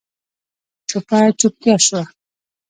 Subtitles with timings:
[0.89, 2.01] چوپه چوپتيا شوه.